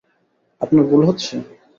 আপনার 0.61 0.83
ভুল 0.89 1.01
হচ্ছে? 1.07 1.33